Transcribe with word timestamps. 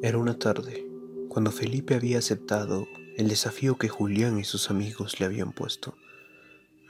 Era 0.00 0.18
una 0.18 0.38
tarde, 0.38 0.86
cuando 1.28 1.50
Felipe 1.50 1.96
había 1.96 2.18
aceptado 2.18 2.86
el 3.16 3.28
desafío 3.28 3.78
que 3.78 3.88
Julián 3.88 4.38
y 4.38 4.44
sus 4.44 4.70
amigos 4.70 5.18
le 5.18 5.26
habían 5.26 5.50
puesto. 5.50 5.96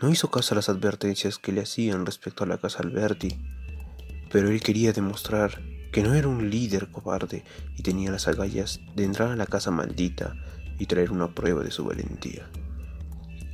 No 0.02 0.10
hizo 0.10 0.30
caso 0.30 0.52
a 0.52 0.56
las 0.56 0.68
advertencias 0.68 1.38
que 1.38 1.52
le 1.52 1.62
hacían 1.62 2.04
respecto 2.04 2.44
a 2.44 2.46
la 2.46 2.58
casa 2.58 2.82
Alberti, 2.82 3.38
pero 4.30 4.50
él 4.50 4.60
quería 4.60 4.92
demostrar 4.92 5.62
que 5.90 6.02
no 6.02 6.12
era 6.12 6.28
un 6.28 6.50
líder 6.50 6.90
cobarde 6.90 7.44
y 7.78 7.82
tenía 7.82 8.10
las 8.10 8.28
agallas 8.28 8.78
de 8.94 9.04
entrar 9.04 9.30
a 9.30 9.36
la 9.36 9.46
casa 9.46 9.70
maldita 9.70 10.34
y 10.78 10.84
traer 10.84 11.10
una 11.10 11.34
prueba 11.34 11.64
de 11.64 11.70
su 11.70 11.86
valentía. 11.86 12.50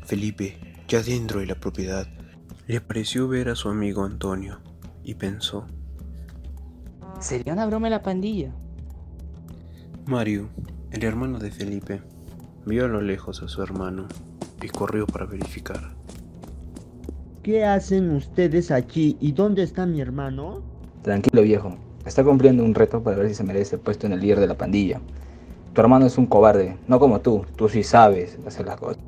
Felipe, 0.05 0.59
ya 0.89 1.01
dentro 1.01 1.39
de 1.39 1.47
la 1.47 1.61
propiedad, 1.61 2.09
le 2.67 2.81
pareció 2.81 3.29
ver 3.29 3.51
a 3.51 3.55
su 3.55 3.69
amigo 3.69 4.05
Antonio 4.05 4.61
y 5.05 5.15
pensó, 5.15 5.69
¿Sería 7.21 7.53
una 7.53 7.67
broma 7.67 7.89
la 7.89 8.03
pandilla? 8.03 8.53
Mario, 10.07 10.51
el 10.91 11.03
hermano 11.03 11.39
de 11.39 11.51
Felipe, 11.51 12.03
vio 12.67 12.85
a 12.85 12.89
lo 12.89 13.01
lejos 13.01 13.43
a 13.43 13.49
su 13.49 13.63
hermano 13.63 14.07
y 14.61 14.69
corrió 14.69 15.07
para 15.07 15.25
verificar. 15.25 15.95
¿Qué 17.43 17.65
hacen 17.65 18.11
ustedes 18.11 18.71
aquí 18.71 19.17
y 19.19 19.33
dónde 19.33 19.63
está 19.63 19.87
mi 19.87 20.03
hermano? 20.03 20.61
Tranquilo 21.01 21.41
viejo, 21.41 21.79
está 22.05 22.23
cumpliendo 22.23 22.63
un 22.63 22.75
reto 22.75 23.03
para 23.03 23.17
ver 23.17 23.29
si 23.31 23.35
se 23.35 23.45
merece 23.45 23.77
el 23.77 23.81
puesto 23.81 24.07
en 24.07 24.13
el 24.13 24.21
líder 24.21 24.41
de 24.41 24.49
la 24.49 24.59
pandilla. 24.59 25.01
Tu 25.73 25.81
hermano 25.81 26.05
es 26.05 26.19
un 26.19 26.27
cobarde, 26.27 26.77
no 26.87 27.01
como 27.01 27.23
tú, 27.23 27.47
tú 27.57 27.71
sí 27.71 27.83
sabes 27.83 28.39
hacer 28.47 28.67
las 28.67 28.77
cosas. 28.77 29.03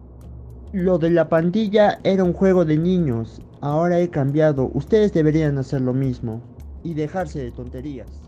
Lo 0.73 0.97
de 0.97 1.11
la 1.11 1.29
pandilla 1.29 2.01
era 2.05 2.25
un 2.25 2.33
juego 2.33 2.65
de 2.65 2.79
niños, 2.79 3.43
ahora 3.61 4.01
he 4.01 4.09
cambiado, 4.09 4.71
ustedes 4.73 5.13
deberían 5.13 5.59
hacer 5.59 5.83
lo 5.83 5.93
mismo 5.93 6.41
y 6.83 6.95
dejarse 6.95 7.41
de 7.41 7.53
tonterías. 7.53 8.26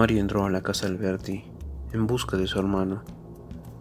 Mario 0.00 0.20
entró 0.20 0.46
a 0.46 0.50
la 0.50 0.62
casa 0.62 0.86
Alberti 0.86 1.44
en 1.92 2.06
busca 2.06 2.38
de 2.38 2.46
su 2.46 2.58
hermano. 2.58 3.02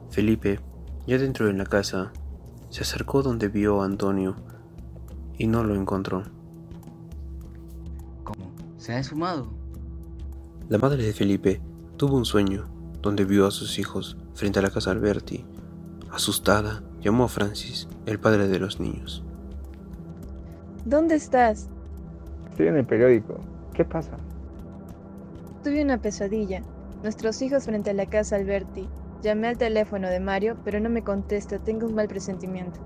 Felipe, 0.10 0.60
ya 1.08 1.18
dentro 1.18 1.46
de 1.46 1.54
la 1.54 1.64
casa, 1.64 2.12
se 2.68 2.82
acercó 2.82 3.24
donde 3.24 3.48
vio 3.48 3.82
a 3.82 3.86
Antonio 3.86 4.36
y 5.38 5.48
no 5.48 5.64
lo 5.64 5.76
encontró. 5.76 6.24
¿Cómo? 8.26 8.52
¿Se 8.76 8.92
ha 8.92 9.00
esfumado? 9.00 9.48
La 10.68 10.78
madre 10.78 11.04
de 11.04 11.14
Felipe 11.14 11.62
tuvo 11.96 12.18
un 12.18 12.26
sueño 12.26 12.68
donde 13.02 13.24
vio 13.24 13.48
a 13.48 13.52
sus 13.52 13.80
hijos 13.80 14.18
frente 14.34 14.60
a 14.60 14.62
la 14.62 14.72
casa 14.72 14.92
Alberti. 14.92 15.46
Asustada, 16.12 16.84
llamó 17.00 17.24
a 17.24 17.30
Francis, 17.30 17.88
el 18.06 18.20
padre 18.20 18.50
de 18.50 18.60
los 18.60 18.82
niños. 18.82 19.24
¿Dónde 20.84 21.16
estás? 21.16 21.70
Estoy 22.50 22.68
en 22.68 22.76
el 22.76 22.86
periódico. 22.86 23.40
¿Qué 23.74 23.86
pasa? 23.86 24.18
Tuve 25.70 25.84
una 25.84 26.00
pesadilla. 26.00 26.64
Nuestros 27.04 27.44
hijos 27.44 27.66
frente 27.66 27.92
a 27.92 27.94
la 27.94 28.08
casa 28.08 28.38
Alberti. 28.38 28.90
Llamé 29.22 29.50
al 29.50 29.60
teléfono 29.60 30.10
de 30.10 30.20
Mario, 30.20 30.58
pero 30.66 30.80
no 30.80 30.90
me 30.90 31.04
contesta. 31.04 31.60
Tengo 31.60 31.86
un 31.86 31.94
mal 31.94 32.08
presentimiento. 32.08 32.80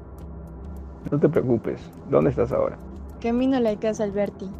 No 1.09 1.17
te 1.17 1.29
preocupes. 1.29 1.79
¿Dónde 2.09 2.31
estás 2.31 2.51
ahora? 2.51 2.77
Camino 3.21 3.55
a 3.55 3.61
la 3.61 3.79
casa 3.79 4.03
Alberti. 4.03 4.51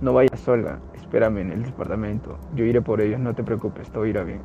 No 0.00 0.12
vayas 0.12 0.38
sola. 0.38 0.78
Espérame 0.94 1.38
en 1.38 1.50
el 1.50 1.64
departamento. 1.64 2.38
Yo 2.54 2.64
iré 2.64 2.80
por 2.82 3.00
ellos. 3.00 3.18
No 3.18 3.34
te 3.34 3.42
preocupes. 3.42 3.90
Todo 3.90 4.06
irá 4.06 4.22
bien. 4.22 4.42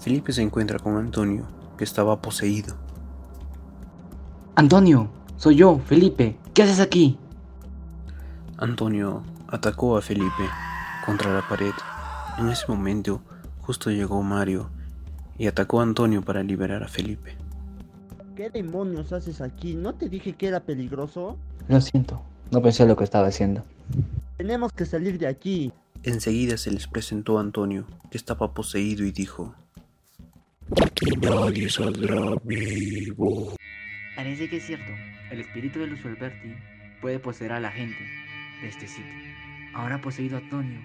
Felipe 0.00 0.32
se 0.32 0.42
encuentra 0.42 0.80
con 0.80 0.96
Antonio, 0.96 1.44
que 1.78 1.84
estaba 1.84 2.20
poseído. 2.20 2.74
Antonio, 4.56 5.10
soy 5.36 5.54
yo, 5.54 5.78
Felipe. 5.78 6.36
¿Qué 6.54 6.64
haces 6.64 6.80
aquí? 6.80 7.20
Antonio 8.58 9.22
atacó 9.46 9.96
a 9.96 10.02
Felipe 10.02 10.42
contra 11.04 11.32
la 11.32 11.46
pared. 11.48 11.72
En 12.38 12.48
ese 12.48 12.66
momento, 12.68 13.22
justo 13.60 13.90
llegó 13.90 14.22
Mario 14.22 14.70
y 15.38 15.46
atacó 15.46 15.80
a 15.80 15.82
Antonio 15.82 16.22
para 16.22 16.42
liberar 16.42 16.82
a 16.82 16.88
Felipe. 16.88 17.36
¿Qué 18.36 18.50
demonios 18.50 19.12
haces 19.12 19.40
aquí? 19.40 19.74
¿No 19.74 19.94
te 19.94 20.08
dije 20.08 20.32
que 20.32 20.48
era 20.48 20.60
peligroso? 20.60 21.36
Lo 21.68 21.80
siento, 21.80 22.22
no 22.50 22.62
pensé 22.62 22.86
lo 22.86 22.96
que 22.96 23.04
estaba 23.04 23.28
haciendo. 23.28 23.64
Tenemos 24.38 24.72
que 24.72 24.86
salir 24.86 25.18
de 25.18 25.26
aquí. 25.26 25.72
Enseguida 26.02 26.56
se 26.56 26.70
les 26.70 26.86
presentó 26.86 27.38
a 27.38 27.42
Antonio, 27.42 27.86
que 28.10 28.16
estaba 28.16 28.54
poseído, 28.54 29.04
y 29.04 29.12
dijo: 29.12 29.54
Nadie 31.20 31.68
saldrá 31.68 32.34
vivo. 32.42 33.54
Parece 34.16 34.48
que 34.48 34.56
es 34.56 34.66
cierto. 34.66 34.90
El 35.30 35.40
espíritu 35.40 35.78
de 35.78 35.86
Lucio 35.86 36.10
Alberti 36.10 36.54
puede 37.00 37.18
poseer 37.18 37.52
a 37.52 37.60
la 37.60 37.70
gente 37.70 37.98
de 38.60 38.68
este 38.68 38.86
sitio. 38.86 39.12
Ahora 39.74 39.96
ha 39.96 40.00
poseído 40.00 40.36
a 40.36 40.40
Antonio. 40.40 40.80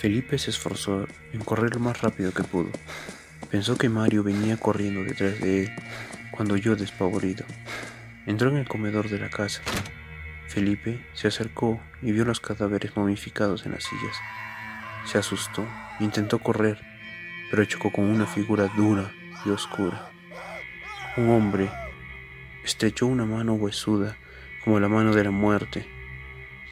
Felipe 0.00 0.38
se 0.38 0.48
esforzó 0.48 1.06
en 1.30 1.44
correr 1.44 1.74
lo 1.74 1.80
más 1.80 2.00
rápido 2.00 2.32
que 2.32 2.42
pudo. 2.42 2.70
Pensó 3.50 3.76
que 3.76 3.90
Mario 3.90 4.22
venía 4.22 4.56
corriendo 4.56 5.04
detrás 5.04 5.38
de 5.40 5.64
él 5.64 5.72
cuando 6.30 6.54
oyó 6.54 6.74
despavorido. 6.74 7.44
Entró 8.24 8.48
en 8.48 8.56
el 8.56 8.66
comedor 8.66 9.10
de 9.10 9.18
la 9.18 9.28
casa. 9.28 9.60
Felipe 10.48 11.04
se 11.12 11.28
acercó 11.28 11.82
y 12.00 12.12
vio 12.12 12.24
los 12.24 12.40
cadáveres 12.40 12.96
momificados 12.96 13.66
en 13.66 13.72
las 13.72 13.84
sillas. 13.84 14.16
Se 15.04 15.18
asustó, 15.18 15.68
intentó 16.00 16.38
correr, 16.38 16.80
pero 17.50 17.66
chocó 17.66 17.92
con 17.92 18.06
una 18.06 18.24
figura 18.24 18.72
dura 18.74 19.12
y 19.44 19.50
oscura. 19.50 20.10
Un 21.18 21.28
hombre 21.28 21.70
estrechó 22.64 23.06
una 23.06 23.26
mano 23.26 23.52
huesuda 23.52 24.16
como 24.64 24.80
la 24.80 24.88
mano 24.88 25.12
de 25.12 25.24
la 25.24 25.30
muerte. 25.30 25.86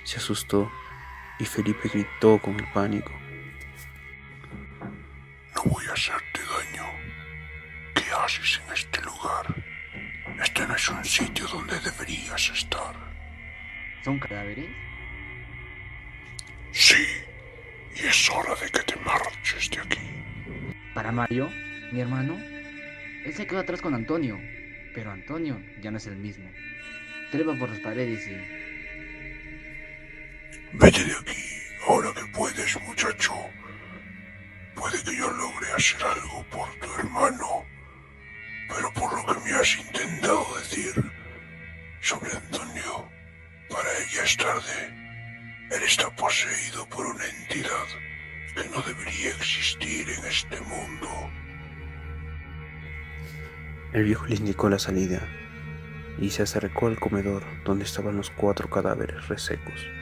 Se 0.05 0.17
asustó 0.17 0.73
y 1.39 1.45
Felipe 1.45 1.89
gritó 1.89 2.39
con 2.39 2.59
el 2.59 2.67
pánico. 2.73 3.13
No 5.55 5.63
voy 5.65 5.85
a 5.87 5.93
hacerte 5.93 6.41
daño. 6.41 6.87
¿Qué 7.95 8.05
haces 8.25 8.61
en 8.65 8.73
este 8.73 9.03
lugar? 9.03 9.65
Este 10.43 10.67
no 10.67 10.75
es 10.75 10.89
un 10.89 11.05
sitio 11.05 11.47
donde 11.49 11.79
deberías 11.81 12.51
estar. 12.51 12.95
¿Son 14.05 14.19
cadáveres? 14.19 14.69
Sí, 16.73 17.05
y 17.97 18.07
es 18.07 18.31
hora 18.31 18.55
de 18.55 18.71
que 18.71 18.81
te 18.81 18.97
marches 18.97 19.71
de 19.71 19.81
aquí. 19.81 19.99
Para 20.95 21.13
Mario, 21.13 21.51
mi 21.93 22.01
hermano, 22.01 22.35
él 23.25 23.33
se 23.35 23.47
quedó 23.47 23.61
atrás 23.61 23.81
con 23.81 23.95
Antonio, 23.95 24.39
pero 24.95 25.11
Antonio 25.11 25.61
ya 25.81 25.91
no 25.91 25.99
es 25.99 26.07
el 26.07 26.17
mismo. 26.17 26.51
Trepa 27.31 27.55
por 27.55 27.69
las 27.71 27.81
paredes 27.81 28.27
y... 28.27 28.78
Vete 30.75 31.03
de 31.03 31.13
aquí, 31.13 31.45
ahora 31.89 32.13
que 32.13 32.25
puedes, 32.27 32.81
muchacho. 32.83 33.33
Puede 34.75 35.03
que 35.03 35.17
yo 35.17 35.31
logre 35.31 35.73
hacer 35.75 36.03
algo 36.05 36.45
por 36.51 36.69
tu 36.75 36.93
hermano, 36.95 37.65
pero 38.69 38.93
por 38.93 39.13
lo 39.15 39.35
que 39.35 39.41
me 39.49 39.57
has 39.57 39.79
intentado 39.79 40.47
decir 40.59 40.93
sobre 42.03 42.31
Antonio, 42.33 43.09
para 43.71 43.89
ella 43.99 44.25
es 44.25 44.37
tarde. 44.37 44.95
Él 45.71 45.83
está 45.83 46.15
poseído 46.15 46.87
por 46.89 47.07
una 47.07 47.25
entidad 47.25 47.87
que 48.55 48.69
no 48.69 48.83
debería 48.83 49.31
existir 49.31 50.09
en 50.11 50.25
este 50.27 50.61
mundo. 50.61 51.09
El 53.93 54.05
viejo 54.05 54.27
le 54.27 54.37
indicó 54.37 54.69
la 54.69 54.79
salida 54.79 55.27
y 56.19 56.31
se 56.31 56.43
acercó 56.43 56.89
al 56.89 57.01
comedor 57.01 57.43
donde 57.65 57.85
estaban 57.85 58.17
los 58.17 58.31
cuatro 58.31 58.69
cadáveres 58.69 59.29
resecos. 59.29 59.98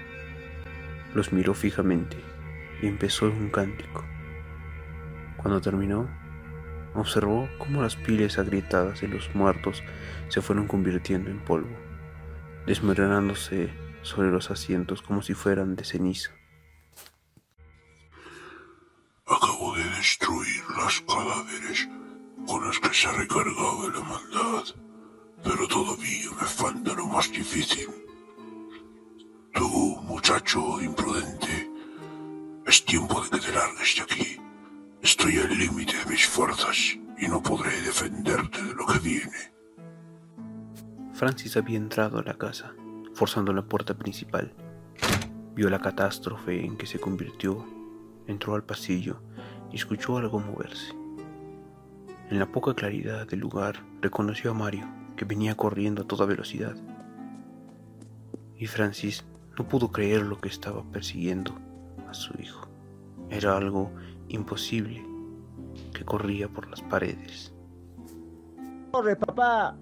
Los 1.16 1.32
miró 1.32 1.54
fijamente 1.54 2.18
y 2.82 2.86
empezó 2.86 3.24
un 3.24 3.48
cántico. 3.48 4.04
Cuando 5.38 5.62
terminó, 5.62 6.10
observó 6.94 7.48
cómo 7.56 7.80
las 7.80 7.96
pieles 7.96 8.38
agrietadas 8.38 9.00
de 9.00 9.08
los 9.08 9.34
muertos 9.34 9.82
se 10.28 10.42
fueron 10.42 10.68
convirtiendo 10.68 11.30
en 11.30 11.42
polvo, 11.42 11.74
desmoronándose 12.66 13.72
sobre 14.02 14.30
los 14.30 14.50
asientos 14.50 15.00
como 15.00 15.22
si 15.22 15.32
fueran 15.32 15.74
de 15.74 15.84
ceniza. 15.84 16.32
Acabo 19.26 19.74
de 19.74 19.84
destruir 19.84 20.64
los 20.76 21.00
cadáveres 21.00 21.88
con 22.46 22.62
los 22.62 22.78
que 22.78 22.92
se 22.92 23.08
ha 23.08 23.12
recargado 23.12 23.90
la 23.90 24.00
maldad, 24.00 24.64
pero 25.42 25.66
todavía 25.66 26.28
me 26.38 26.46
falta 26.46 26.92
lo 26.92 27.06
más 27.06 27.32
difícil. 27.32 27.88
Tú, 29.54 29.95
muchacho 30.06 30.80
imprudente, 30.80 31.70
es 32.64 32.84
tiempo 32.84 33.20
de 33.22 33.30
que 33.30 33.38
te 33.38 33.52
largues 33.52 33.96
de 33.96 34.02
aquí. 34.02 34.40
Estoy 35.02 35.38
al 35.38 35.58
límite 35.58 35.96
de 35.98 36.06
mis 36.06 36.26
fuerzas 36.26 36.96
y 37.18 37.26
no 37.26 37.42
podré 37.42 37.70
defenderte 37.82 38.62
de 38.62 38.74
lo 38.74 38.86
que 38.86 38.98
viene. 39.00 39.52
Francis 41.12 41.56
había 41.56 41.76
entrado 41.76 42.18
a 42.18 42.22
la 42.22 42.34
casa, 42.34 42.72
forzando 43.14 43.52
la 43.52 43.62
puerta 43.62 43.94
principal. 43.94 44.52
Vio 45.54 45.70
la 45.70 45.80
catástrofe 45.80 46.64
en 46.64 46.76
que 46.76 46.86
se 46.86 47.00
convirtió, 47.00 47.64
entró 48.26 48.54
al 48.54 48.64
pasillo 48.64 49.20
y 49.72 49.76
escuchó 49.76 50.18
algo 50.18 50.38
moverse. 50.38 50.92
En 52.30 52.38
la 52.38 52.46
poca 52.46 52.74
claridad 52.74 53.26
del 53.26 53.40
lugar 53.40 53.82
reconoció 54.00 54.52
a 54.52 54.54
Mario, 54.54 54.86
que 55.16 55.24
venía 55.24 55.56
corriendo 55.56 56.02
a 56.02 56.06
toda 56.06 56.26
velocidad. 56.26 56.76
Y 58.56 58.66
Francis 58.66 59.24
no 59.58 59.64
pudo 59.66 59.90
creer 59.90 60.22
lo 60.22 60.38
que 60.38 60.48
estaba 60.48 60.82
persiguiendo. 60.92 61.52
a 62.08 62.14
su 62.14 62.32
hijo. 62.40 62.68
Era 63.30 63.56
algo 63.56 63.90
imposible 64.28 65.04
que 65.92 66.04
corría 66.04 66.48
por 66.48 66.68
las 66.68 66.80
paredes. 66.82 67.52
¡Corre, 68.92 69.16
papá! 69.16 69.76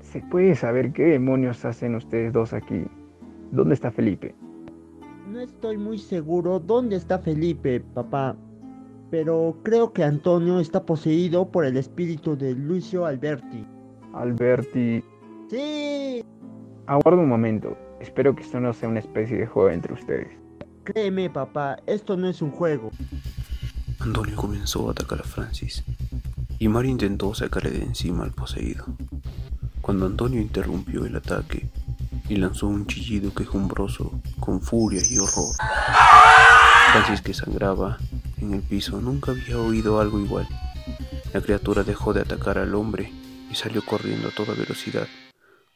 ¿Se 0.00 0.20
puede 0.22 0.54
saber 0.56 0.92
qué 0.92 1.04
demonios 1.04 1.64
hacen 1.64 1.94
ustedes 1.94 2.32
dos 2.32 2.52
aquí? 2.52 2.84
¿Dónde 3.52 3.74
está 3.74 3.92
Felipe? 3.92 4.34
No 5.28 5.38
estoy 5.38 5.76
muy 5.78 5.98
seguro 5.98 6.58
dónde 6.58 6.96
está 6.96 7.20
Felipe, 7.20 7.80
papá, 7.94 8.36
pero 9.10 9.56
creo 9.62 9.92
que 9.92 10.02
Antonio 10.02 10.58
está 10.58 10.84
poseído 10.84 11.48
por 11.48 11.64
el 11.64 11.76
espíritu 11.76 12.36
de 12.36 12.54
Lucio 12.54 13.06
Alberti. 13.06 13.64
Alberti... 14.12 15.04
¡Sí! 15.48 16.24
Aguarda 16.86 17.20
un 17.20 17.28
momento. 17.28 17.76
Espero 18.00 18.34
que 18.34 18.42
esto 18.42 18.60
no 18.60 18.72
sea 18.72 18.88
una 18.88 19.00
especie 19.00 19.36
de 19.36 19.46
juego 19.46 19.70
entre 19.70 19.92
ustedes. 19.92 20.28
Créeme, 20.84 21.28
papá, 21.30 21.78
esto 21.86 22.16
no 22.16 22.28
es 22.28 22.40
un 22.40 22.50
juego. 22.50 22.90
Antonio 24.00 24.34
comenzó 24.36 24.88
a 24.88 24.92
atacar 24.92 25.20
a 25.20 25.24
Francis 25.24 25.84
y 26.58 26.68
Mario 26.68 26.92
intentó 26.92 27.34
sacarle 27.34 27.70
de 27.70 27.82
encima 27.82 28.24
al 28.24 28.32
poseído. 28.32 28.86
Cuando 29.80 30.06
Antonio 30.06 30.40
interrumpió 30.40 31.04
el 31.04 31.16
ataque 31.16 31.68
y 32.28 32.36
lanzó 32.36 32.66
un 32.66 32.86
chillido 32.86 33.34
quejumbroso 33.34 34.20
con 34.38 34.60
furia 34.60 35.02
y 35.10 35.18
horror, 35.18 35.54
Francis 36.92 37.20
que 37.20 37.34
sangraba 37.34 37.98
en 38.38 38.54
el 38.54 38.62
piso 38.62 39.00
nunca 39.00 39.32
había 39.32 39.58
oído 39.58 40.00
algo 40.00 40.18
igual. 40.18 40.48
La 41.32 41.40
criatura 41.40 41.82
dejó 41.82 42.12
de 42.12 42.22
atacar 42.22 42.58
al 42.58 42.74
hombre 42.74 43.12
y 43.50 43.54
salió 43.54 43.84
corriendo 43.84 44.28
a 44.28 44.30
toda 44.32 44.54
velocidad, 44.54 45.06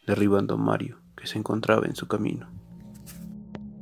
derribando 0.07 0.55
a 0.55 0.59
Mario, 0.59 0.99
que 1.25 1.31
se 1.31 1.39
encontraba 1.39 1.87
en 1.87 1.97
su 1.97 2.07
camino. 2.07 2.47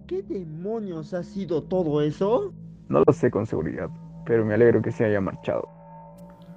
¿Qué 0.07 0.23
demonios 0.23 1.13
ha 1.13 1.25
sido 1.25 1.65
todo 1.65 2.01
eso? 2.01 2.55
No 2.89 3.03
lo 3.05 3.13
sé 3.13 3.33
con 3.33 3.47
seguridad, 3.47 3.91
pero 4.25 4.45
me 4.45 4.55
alegro 4.55 4.81
que 4.81 4.93
se 4.93 5.05
haya 5.05 5.21
marchado. 5.21 5.69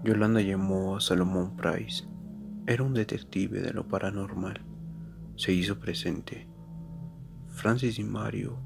Yolanda 0.04 0.42
llamó 0.42 0.98
a 0.98 1.02
Salomón 1.02 1.56
Price. 1.56 2.06
Era 2.68 2.84
un 2.84 2.94
detective 2.94 3.62
de 3.62 3.74
lo 3.74 3.88
paranormal. 3.88 4.64
Se 5.38 5.54
hizo 5.54 5.80
presente. 5.80 6.48
Francis 7.48 7.98
y 7.98 8.04
Mario, 8.04 8.60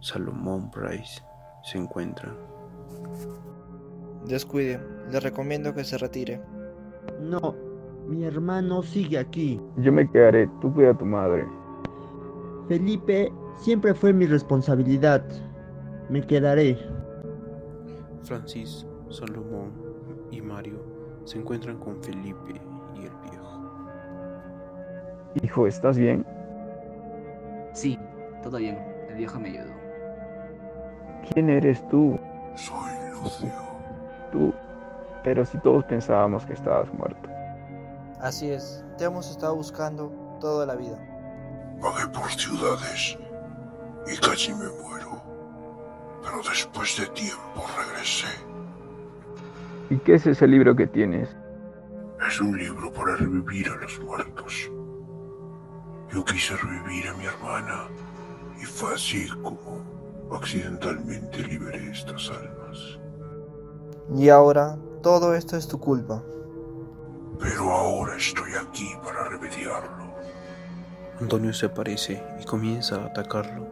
Salomón 0.00 0.72
Price, 0.72 1.22
se 1.62 1.78
encuentran. 1.78 2.34
Descuide, 4.26 4.80
le 5.08 5.20
recomiendo 5.20 5.72
que 5.72 5.84
se 5.84 5.98
retire. 5.98 6.40
No, 7.20 7.54
mi 8.08 8.24
hermano 8.24 8.82
sigue 8.82 9.18
aquí. 9.18 9.60
Yo 9.76 9.92
me 9.92 10.08
quedaré, 10.08 10.48
tú 10.60 10.72
cuida 10.72 10.90
a 10.90 10.98
tu 10.98 11.04
madre. 11.04 11.44
Felipe 12.68 13.32
siempre 13.58 13.92
fue 13.94 14.12
mi 14.12 14.26
responsabilidad. 14.26 15.24
Me 16.08 16.24
quedaré. 16.24 16.78
Francis, 18.22 18.86
Salomón 19.10 19.72
y 20.30 20.40
Mario 20.40 20.78
se 21.24 21.38
encuentran 21.38 21.78
con 21.78 22.00
Felipe 22.02 22.60
y 22.94 23.00
el 23.00 23.12
viejo. 23.30 23.44
Hijo, 25.42 25.66
¿estás 25.66 25.98
bien? 25.98 26.24
Sí, 27.72 27.98
todo 28.42 28.58
bien. 28.58 28.78
El 29.08 29.16
viejo 29.16 29.40
me 29.40 29.48
ayudó. 29.48 29.72
¿Quién 31.32 31.50
eres 31.50 31.86
tú? 31.88 32.18
Soy 32.54 32.92
Lucio. 33.12 33.52
Tú. 34.30 34.54
Pero 35.24 35.44
si 35.44 35.58
todos 35.58 35.84
pensábamos 35.84 36.44
que 36.46 36.52
estabas 36.52 36.92
muerto. 36.94 37.28
Así 38.24 38.50
es, 38.50 38.82
te 38.96 39.04
hemos 39.04 39.30
estado 39.30 39.54
buscando 39.54 40.10
toda 40.40 40.64
la 40.64 40.76
vida. 40.76 40.96
Vagué 41.78 42.08
por 42.08 42.30
ciudades 42.30 43.18
y 44.10 44.16
casi 44.16 44.50
me 44.54 44.66
muero. 44.82 45.22
Pero 46.22 46.38
después 46.38 46.98
de 46.98 47.06
tiempo 47.08 47.62
regresé. 47.76 48.28
¿Y 49.90 49.98
qué 49.98 50.14
es 50.14 50.26
ese 50.26 50.46
libro 50.46 50.74
que 50.74 50.86
tienes? 50.86 51.28
Es 52.26 52.40
un 52.40 52.56
libro 52.56 52.90
para 52.94 53.14
revivir 53.16 53.68
a 53.68 53.76
los 53.76 54.00
muertos. 54.00 54.70
Yo 56.10 56.24
quise 56.24 56.56
revivir 56.56 57.08
a 57.08 57.14
mi 57.18 57.26
hermana 57.26 57.88
y 58.58 58.64
fue 58.64 58.94
así 58.94 59.28
como 59.42 59.82
accidentalmente 60.32 61.42
liberé 61.42 61.90
estas 61.90 62.30
almas. 62.30 62.98
Y 64.16 64.30
ahora, 64.30 64.78
todo 65.02 65.34
esto 65.34 65.58
es 65.58 65.68
tu 65.68 65.78
culpa. 65.78 66.22
Pero 67.40 67.70
ahora 67.70 68.16
estoy 68.16 68.52
aquí 68.54 68.96
para 69.02 69.28
remediarlo. 69.28 70.14
Antonio 71.20 71.52
se 71.52 71.66
aparece 71.66 72.22
y 72.40 72.44
comienza 72.44 72.96
a 72.96 73.06
atacarlo. 73.06 73.66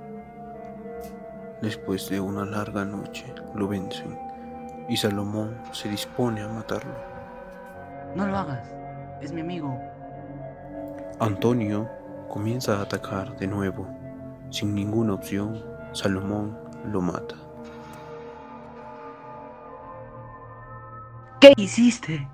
Después 1.61 2.09
de 2.09 2.21
una 2.21 2.45
larga 2.45 2.85
noche, 2.85 3.33
lo 3.55 3.69
vencen 3.69 4.19
y 4.89 4.97
Salomón 4.97 5.57
se 5.73 5.89
dispone 5.89 6.43
a 6.43 6.49
matarlo. 6.49 6.95
No 8.15 8.27
lo 8.27 8.37
hagas. 8.37 8.69
Es 9.21 9.33
mi 9.33 9.41
amigo. 9.41 9.79
Antonio 11.21 11.89
comienza 12.29 12.79
a 12.79 12.83
atacar 12.83 13.37
de 13.37 13.47
nuevo. 13.47 13.87
Sin 14.51 14.75
ninguna 14.75 15.15
opción, 15.15 15.65
Salomón 15.93 16.59
lo 16.91 17.01
mata. 17.01 17.37
¿Qué 21.41 21.55
hiciste? 21.57 22.29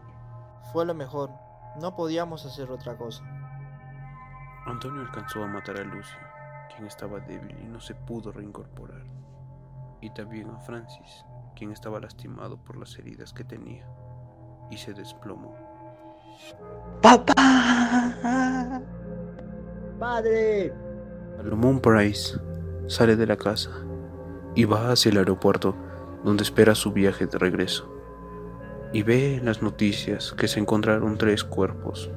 Fue 0.72 0.84
lo 0.84 0.94
mejor. 0.94 1.30
No 1.80 1.94
podíamos 1.96 2.44
hacer 2.44 2.70
otra 2.70 2.96
cosa. 2.96 3.22
Antonio 4.66 5.00
alcanzó 5.00 5.42
a 5.42 5.46
matar 5.46 5.78
a 5.78 5.84
Lucio, 5.84 6.18
quien 6.74 6.86
estaba 6.86 7.20
débil 7.20 7.56
y 7.62 7.64
no 7.64 7.80
se 7.80 7.94
pudo 7.94 8.32
reincorporar, 8.32 9.02
y 10.00 10.10
también 10.10 10.50
a 10.50 10.58
Francis, 10.58 11.24
quien 11.56 11.72
estaba 11.72 12.00
lastimado 12.00 12.58
por 12.58 12.76
las 12.76 12.98
heridas 12.98 13.32
que 13.32 13.44
tenía, 13.44 13.86
y 14.70 14.76
se 14.76 14.92
desplomó. 14.92 15.56
¡Papá! 17.00 18.82
¡Padre! 19.98 20.74
Salomón 21.36 21.80
Price 21.80 22.38
sale 22.88 23.16
de 23.16 23.26
la 23.26 23.36
casa 23.36 23.70
y 24.54 24.64
va 24.64 24.92
hacia 24.92 25.10
el 25.10 25.18
aeropuerto 25.18 25.74
donde 26.24 26.42
espera 26.42 26.74
su 26.74 26.92
viaje 26.92 27.26
de 27.26 27.38
regreso. 27.38 27.97
Y 28.92 29.02
ve 29.02 29.36
en 29.36 29.44
las 29.44 29.62
noticias 29.62 30.32
que 30.32 30.48
se 30.48 30.60
encontraron 30.60 31.18
tres 31.18 31.44
cuerpos, 31.44 32.10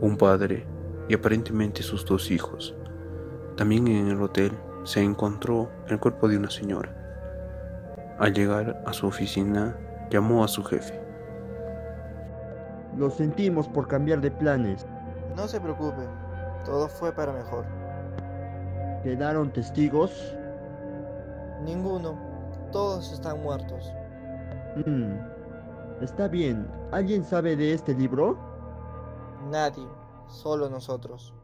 un 0.00 0.16
padre 0.16 0.64
y 1.08 1.14
aparentemente 1.14 1.82
sus 1.82 2.04
dos 2.04 2.30
hijos. 2.30 2.74
También 3.56 3.88
en 3.88 4.08
el 4.08 4.22
hotel 4.22 4.52
se 4.84 5.02
encontró 5.02 5.70
el 5.88 5.98
cuerpo 5.98 6.28
de 6.28 6.36
una 6.36 6.50
señora. 6.50 6.94
Al 8.18 8.32
llegar 8.32 8.82
a 8.86 8.92
su 8.92 9.06
oficina, 9.06 9.76
llamó 10.10 10.44
a 10.44 10.48
su 10.48 10.62
jefe. 10.62 11.00
Lo 12.96 13.10
sentimos 13.10 13.66
por 13.66 13.88
cambiar 13.88 14.20
de 14.20 14.30
planes. 14.30 14.86
No 15.36 15.48
se 15.48 15.60
preocupe, 15.60 16.06
todo 16.64 16.88
fue 16.88 17.12
para 17.12 17.32
mejor. 17.32 17.64
¿Quedaron 19.02 19.52
testigos? 19.52 20.36
Ninguno, 21.64 22.16
todos 22.70 23.12
están 23.12 23.42
muertos. 23.42 23.92
Mm, 24.86 25.33
está 26.00 26.28
bien. 26.28 26.68
¿Alguien 26.92 27.24
sabe 27.24 27.56
de 27.56 27.72
este 27.72 27.94
libro? 27.94 28.38
Nadie, 29.50 29.86
solo 30.28 30.68
nosotros. 30.68 31.34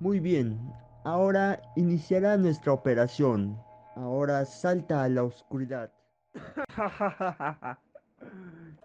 Muy 0.00 0.20
bien. 0.20 0.72
Ahora 1.04 1.60
iniciará 1.76 2.36
nuestra 2.36 2.72
operación. 2.72 3.60
Ahora 3.96 4.44
salta 4.44 5.02
a 5.04 5.08
la 5.08 5.24
oscuridad. 5.24 5.92